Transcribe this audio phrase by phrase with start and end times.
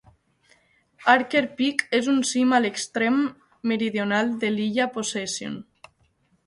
[1.13, 5.63] Archer Peak és un cim a l'extrem més meridional de l'illa Possession.